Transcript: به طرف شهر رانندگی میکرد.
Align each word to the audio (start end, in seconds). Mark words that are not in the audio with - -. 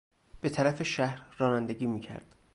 به 0.41 0.49
طرف 0.49 0.83
شهر 0.83 1.35
رانندگی 1.37 1.85
میکرد. 1.85 2.35